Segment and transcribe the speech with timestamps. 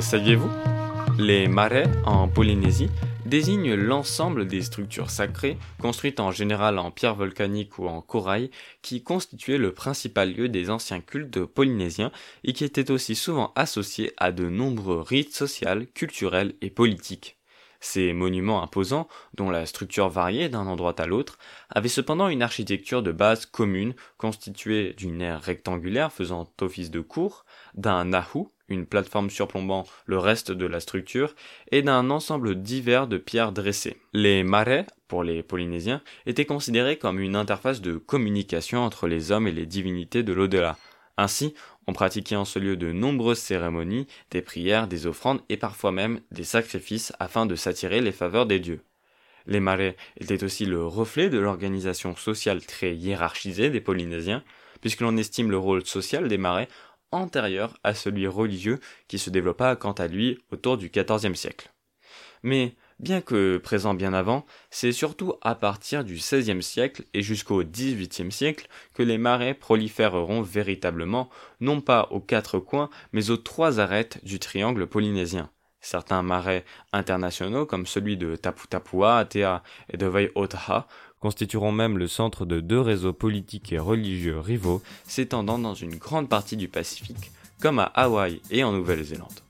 [0.00, 0.50] Saviez-vous?
[1.18, 2.88] Les marais en Polynésie
[3.26, 8.50] désignent l'ensemble des structures sacrées, construites en général en pierre volcanique ou en corail,
[8.82, 12.12] qui constituaient le principal lieu des anciens cultes polynésiens
[12.44, 17.39] et qui étaient aussi souvent associés à de nombreux rites sociaux, culturels et politiques.
[17.80, 21.38] Ces monuments imposants, dont la structure variait d'un endroit à l'autre,
[21.70, 27.44] avaient cependant une architecture de base commune constituée d'une aire rectangulaire faisant office de cour,
[27.74, 31.34] d'un nahu, une plateforme surplombant le reste de la structure,
[31.72, 33.96] et d'un ensemble divers de pierres dressées.
[34.12, 39.48] Les marais, pour les Polynésiens, étaient considérés comme une interface de communication entre les hommes
[39.48, 40.76] et les divinités de l'au-delà.
[41.20, 41.52] Ainsi,
[41.86, 46.20] on pratiquait en ce lieu de nombreuses cérémonies, des prières, des offrandes et parfois même
[46.30, 48.80] des sacrifices afin de s'attirer les faveurs des dieux.
[49.46, 54.42] Les marais étaient aussi le reflet de l'organisation sociale très hiérarchisée des Polynésiens,
[54.80, 56.68] puisque l'on estime le rôle social des marais
[57.12, 61.70] antérieur à celui religieux qui se développa quant à lui autour du XIVe siècle.
[62.42, 67.64] Mais, bien que présent bien avant, c'est surtout à partir du XVIe siècle et jusqu'au
[67.64, 73.80] XVIIIe siècle que les marais proliféreront véritablement, non pas aux quatre coins, mais aux trois
[73.80, 75.50] arêtes du triangle polynésien.
[75.80, 80.86] Certains marais internationaux, comme celui de Taputapua, Atea et de Vaiotaha,
[81.20, 86.28] constitueront même le centre de deux réseaux politiques et religieux rivaux s'étendant dans une grande
[86.28, 89.40] partie du Pacifique, comme à Hawaï et en Nouvelle-Zélande.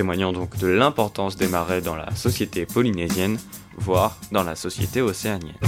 [0.00, 3.38] Témoignant donc de l'importance des marais dans la société polynésienne,
[3.76, 5.58] voire dans la société océanienne.